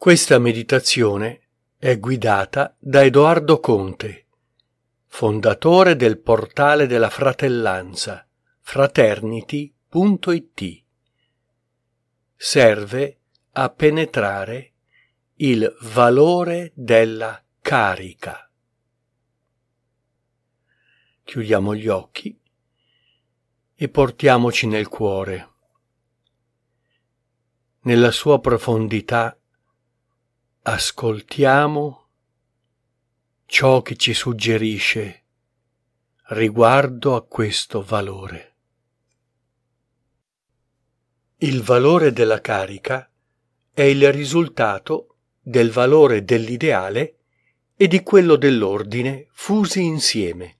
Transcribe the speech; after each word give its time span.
Questa 0.00 0.38
meditazione 0.38 1.42
è 1.76 1.98
guidata 1.98 2.74
da 2.78 3.04
Edoardo 3.04 3.60
Conte, 3.60 4.28
fondatore 5.04 5.94
del 5.94 6.18
portale 6.18 6.86
della 6.86 7.10
fratellanza 7.10 8.26
fraternity.it. 8.60 10.84
Serve 12.34 13.18
a 13.52 13.68
penetrare 13.68 14.72
il 15.34 15.70
valore 15.82 16.72
della 16.74 17.44
carica. 17.60 18.50
Chiudiamo 21.24 21.74
gli 21.74 21.88
occhi 21.88 22.40
e 23.74 23.88
portiamoci 23.90 24.66
nel 24.66 24.88
cuore. 24.88 25.48
Nella 27.80 28.10
sua 28.10 28.40
profondità 28.40 29.34
ascoltiamo 30.62 32.08
ciò 33.46 33.80
che 33.80 33.96
ci 33.96 34.12
suggerisce 34.12 35.24
riguardo 36.28 37.16
a 37.16 37.24
questo 37.24 37.82
valore. 37.82 38.56
Il 41.38 41.62
valore 41.62 42.12
della 42.12 42.42
carica 42.42 43.10
è 43.72 43.80
il 43.80 44.12
risultato 44.12 45.16
del 45.40 45.70
valore 45.70 46.24
dell'ideale 46.24 47.20
e 47.74 47.88
di 47.88 48.02
quello 48.02 48.36
dell'ordine 48.36 49.28
fusi 49.30 49.82
insieme, 49.82 50.58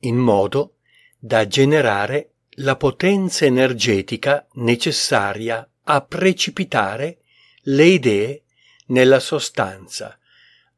in 0.00 0.16
modo 0.16 0.76
da 1.18 1.46
generare 1.46 2.32
la 2.60 2.76
potenza 2.76 3.44
energetica 3.44 4.48
necessaria 4.52 5.70
a 5.82 6.00
precipitare 6.00 7.19
le 7.64 7.84
idee 7.84 8.44
nella 8.86 9.20
sostanza 9.20 10.18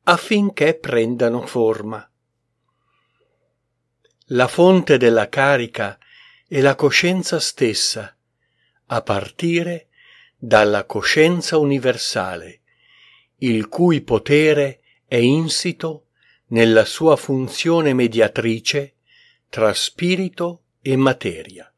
affinché 0.04 0.74
prendano 0.74 1.46
forma. 1.46 2.06
La 4.26 4.48
fonte 4.48 4.96
della 4.96 5.28
carica 5.28 5.98
è 6.48 6.60
la 6.60 6.74
coscienza 6.74 7.38
stessa, 7.38 8.16
a 8.86 9.02
partire 9.02 9.88
dalla 10.36 10.84
coscienza 10.84 11.56
universale, 11.56 12.62
il 13.36 13.68
cui 13.68 14.00
potere 14.00 14.80
è 15.06 15.16
insito 15.16 16.08
nella 16.48 16.84
sua 16.84 17.16
funzione 17.16 17.94
mediatrice 17.94 18.96
tra 19.48 19.72
spirito 19.72 20.64
e 20.80 20.96
materia. 20.96 21.72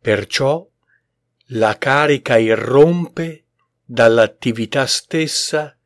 Perciò 0.00 0.66
la 1.50 1.78
carica 1.78 2.38
irrompe 2.38 3.44
dall'attività 3.84 4.86
stessa 4.86 5.76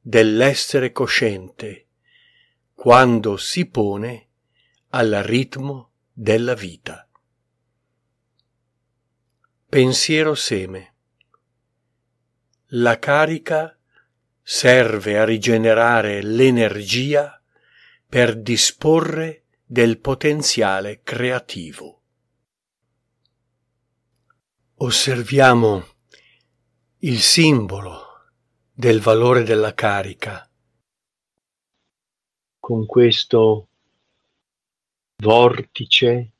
dell'essere 0.00 0.92
cosciente 0.92 1.86
quando 2.72 3.36
si 3.36 3.66
pone 3.66 4.28
al 4.90 5.10
ritmo 5.24 5.90
della 6.12 6.54
vita. 6.54 7.08
Pensiero 9.68 10.36
seme. 10.36 10.94
La 12.72 12.98
carica 12.98 13.76
serve 14.40 15.18
a 15.18 15.24
rigenerare 15.24 16.22
l'energia 16.22 17.42
per 18.08 18.36
disporre 18.36 19.42
del 19.66 19.98
potenziale 19.98 21.00
creativo. 21.02 21.97
Osserviamo 24.80 25.84
il 26.98 27.18
simbolo 27.18 28.00
del 28.72 29.00
valore 29.00 29.42
della 29.42 29.74
carica 29.74 30.48
con 32.60 32.86
questo 32.86 33.66
vortice 35.16 36.30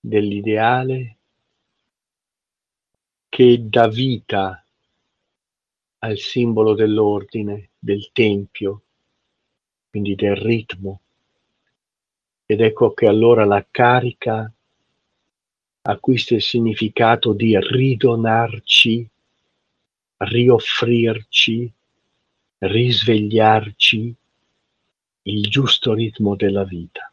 dell'ideale 0.00 1.16
che 3.28 3.68
dà 3.68 3.86
vita 3.86 4.64
al 5.98 6.18
simbolo 6.18 6.74
dell'ordine, 6.74 7.70
del 7.78 8.10
tempio, 8.10 8.82
quindi 9.90 10.16
del 10.16 10.34
ritmo. 10.34 11.00
Ed 12.46 12.60
ecco 12.60 12.92
che 12.94 13.06
allora 13.06 13.44
la 13.44 13.64
carica 13.70 14.52
acquista 15.82 16.34
il 16.34 16.42
significato 16.42 17.32
di 17.32 17.58
ridonarci, 17.58 19.08
rioffrirci, 20.18 21.72
risvegliarci 22.58 24.14
il 25.22 25.48
giusto 25.48 25.94
ritmo 25.94 26.36
della 26.36 26.64
vita. 26.64 27.10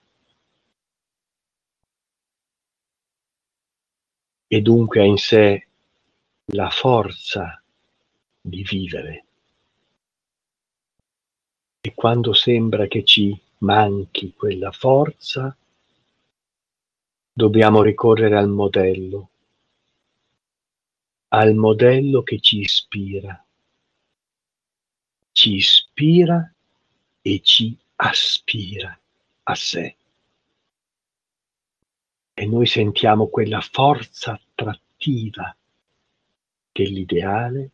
E 4.50 4.62
dunque 4.62 5.02
ha 5.02 5.04
in 5.04 5.18
sé 5.18 5.68
la 6.52 6.70
forza 6.70 7.62
di 8.40 8.64
vivere. 8.64 9.26
E 11.82 11.94
quando 11.94 12.34
sembra 12.34 12.88
che 12.88 13.04
ci 13.04 13.38
manchi 13.60 14.34
quella 14.34 14.72
forza, 14.72 15.56
dobbiamo 17.38 17.84
ricorrere 17.84 18.36
al 18.36 18.50
modello, 18.50 19.30
al 21.28 21.54
modello 21.54 22.24
che 22.24 22.40
ci 22.40 22.62
ispira, 22.62 23.46
ci 25.34 25.54
ispira 25.54 26.52
e 27.22 27.40
ci 27.44 27.78
aspira 27.98 29.00
a 29.44 29.54
sé. 29.54 29.96
E 32.34 32.46
noi 32.48 32.66
sentiamo 32.66 33.28
quella 33.28 33.62
forza 33.62 34.32
attrattiva 34.32 35.56
dell'ideale 36.72 37.70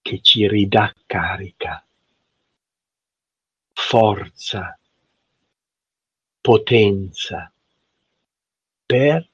che 0.00 0.20
ci 0.22 0.48
ridà 0.48 0.94
carica, 1.04 1.86
forza, 3.74 4.78
potenza 6.40 7.52
per 8.88 9.28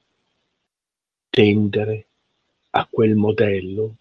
tendere 1.31 2.07
a 2.71 2.89
quel 2.91 3.15
modello 3.15 3.95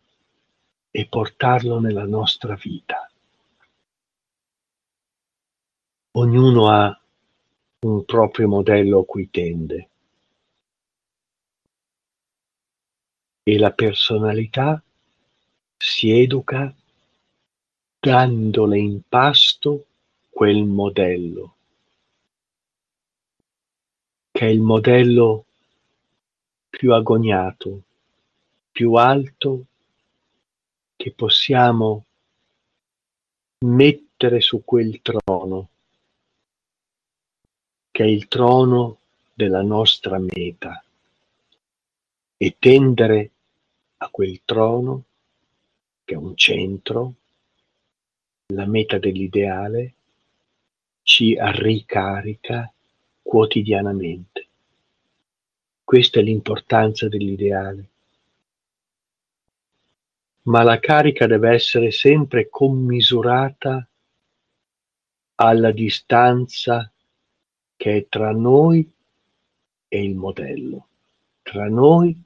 e 0.90 1.06
portarlo 1.06 1.80
nella 1.80 2.06
nostra 2.06 2.56
vita. 2.56 3.08
Ognuno 6.14 6.70
ha 6.70 7.00
un 7.82 8.04
proprio 8.04 8.48
modello 8.48 9.02
a 9.02 9.06
cui 9.06 9.30
tende 9.30 9.90
e 13.44 13.58
la 13.60 13.72
personalità 13.74 14.82
si 15.78 16.10
educa 16.20 16.74
dandole 18.00 18.80
in 18.80 19.02
pasto 19.08 19.86
quel 20.32 20.64
modello 20.64 21.53
che 24.44 24.50
è 24.50 24.52
il 24.52 24.60
modello 24.60 25.46
più 26.70 26.94
agognato, 26.94 27.84
più 28.74 28.96
alto 28.96 29.64
che 30.98 31.12
possiamo 31.12 32.04
mettere 33.60 34.42
su 34.42 34.64
quel 34.66 35.02
trono, 35.02 35.70
che 37.90 38.04
è 38.04 38.06
il 38.06 38.28
trono 38.28 38.98
della 39.34 39.62
nostra 39.62 40.20
meta, 40.20 40.84
e 42.36 42.56
tendere 42.60 43.30
a 43.96 44.10
quel 44.10 44.42
trono, 44.44 45.04
che 46.04 46.16
è 46.16 46.18
un 46.18 46.36
centro, 46.36 47.14
la 48.48 48.66
meta 48.66 48.98
dell'ideale, 48.98 49.94
ci 51.02 51.38
ricarica 51.40 52.70
quotidianamente. 53.22 54.33
Questa 55.84 56.20
è 56.20 56.24
l'importanza 56.24 57.08
dell'ideale. 57.08 57.90
Ma 60.44 60.64
la 60.64 60.80
carica 60.80 61.28
deve 61.28 61.52
essere 61.52 61.92
sempre 61.92 62.50
commisurata 62.50 63.88
alla 65.36 65.72
distanza 65.72 66.90
che 67.76 67.98
è 67.98 68.06
tra 68.08 68.32
noi 68.32 68.90
e 69.88 70.04
il 70.04 70.16
modello, 70.16 70.88
tra 71.42 71.68
noi 71.68 72.18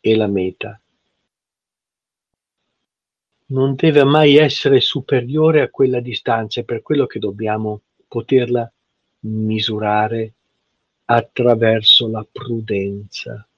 e 0.00 0.16
la 0.16 0.26
meta. 0.26 0.80
Non 3.46 3.74
deve 3.74 4.04
mai 4.04 4.36
essere 4.36 4.80
superiore 4.80 5.62
a 5.62 5.70
quella 5.70 6.00
distanza, 6.00 6.60
è 6.60 6.64
per 6.64 6.82
quello 6.82 7.06
che 7.06 7.18
dobbiamo 7.18 7.80
poterla 8.06 8.70
misurare 9.20 10.34
attraverso 11.10 12.08
la 12.08 12.26
prudenza. 12.30 13.48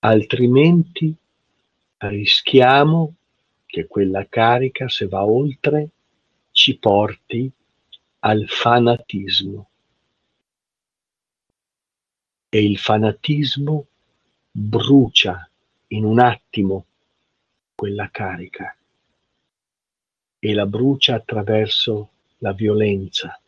altrimenti 0.00 1.14
rischiamo 1.98 3.14
che 3.66 3.86
quella 3.86 4.26
carica, 4.28 4.88
se 4.88 5.06
va 5.06 5.24
oltre, 5.24 5.90
ci 6.50 6.76
porti 6.78 7.50
al 8.20 8.46
fanatismo. 8.48 9.68
E 12.48 12.64
il 12.64 12.78
fanatismo 12.78 13.86
brucia 14.50 15.48
in 15.88 16.04
un 16.04 16.18
attimo 16.18 16.86
quella 17.74 18.10
carica 18.10 18.76
e 20.38 20.54
la 20.54 20.66
brucia 20.66 21.14
attraverso 21.14 22.10
la 22.38 22.52
violenza, 22.52 23.39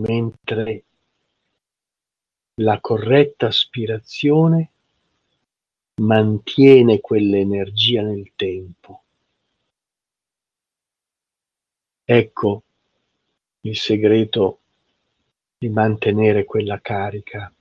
mentre 0.00 0.84
la 2.54 2.80
corretta 2.80 3.46
aspirazione 3.46 4.70
mantiene 6.02 7.00
quell'energia 7.00 8.02
nel 8.02 8.32
tempo. 8.34 9.02
Ecco 12.04 12.62
il 13.60 13.76
segreto 13.76 14.58
di 15.56 15.68
mantenere 15.68 16.44
quella 16.44 16.80
carica. 16.80 17.52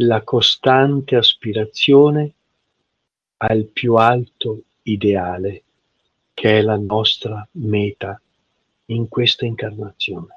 La 0.00 0.22
costante 0.22 1.16
aspirazione 1.16 2.32
al 3.38 3.66
più 3.66 3.94
alto 3.94 4.62
ideale 4.82 5.64
che 6.32 6.58
è 6.58 6.62
la 6.62 6.76
nostra 6.76 7.46
meta 7.52 8.20
in 8.90 9.08
questa 9.08 9.44
incarnazione. 9.44 10.36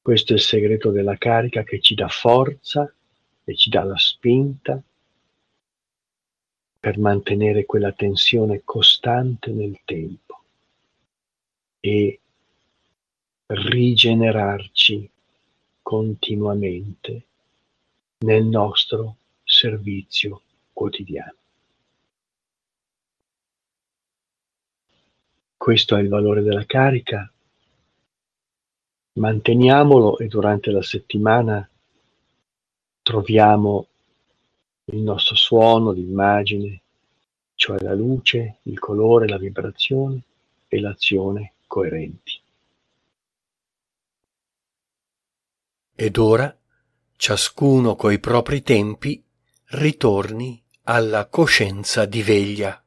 Questo 0.00 0.32
è 0.32 0.36
il 0.36 0.42
segreto 0.42 0.90
della 0.90 1.16
carica 1.16 1.62
che 1.64 1.80
ci 1.80 1.94
dà 1.94 2.08
forza 2.08 2.92
e 3.44 3.56
ci 3.56 3.68
dà 3.68 3.82
la 3.82 3.98
spinta 3.98 4.80
per 6.78 6.98
mantenere 6.98 7.64
quella 7.64 7.92
tensione 7.92 8.62
costante 8.64 9.50
nel 9.50 9.80
tempo 9.84 10.42
e 11.80 12.20
rigenerarci 13.46 15.10
continuamente 15.82 17.22
nel 18.18 18.44
nostro 18.44 19.16
servizio 19.42 20.42
quotidiano. 20.72 21.45
Questo 25.66 25.96
è 25.96 26.00
il 26.00 26.08
valore 26.08 26.42
della 26.42 26.64
carica 26.64 27.28
manteniamolo 29.14 30.16
e 30.18 30.28
durante 30.28 30.70
la 30.70 30.80
settimana 30.80 31.68
troviamo 33.02 33.88
il 34.84 34.98
nostro 34.98 35.34
suono, 35.34 35.90
l'immagine, 35.90 36.82
cioè 37.56 37.80
la 37.80 37.94
luce, 37.94 38.58
il 38.62 38.78
colore, 38.78 39.26
la 39.26 39.38
vibrazione 39.38 40.20
e 40.68 40.78
l'azione 40.78 41.54
coerenti. 41.66 42.40
Ed 45.96 46.16
ora, 46.16 46.56
ciascuno 47.16 47.96
coi 47.96 48.20
propri 48.20 48.62
tempi, 48.62 49.20
ritorni 49.70 50.62
alla 50.84 51.26
coscienza 51.26 52.04
di 52.04 52.22
veglia. 52.22 52.80